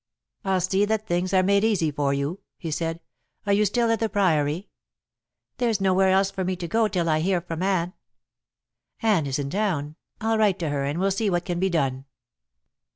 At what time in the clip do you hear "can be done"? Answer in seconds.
11.45-12.05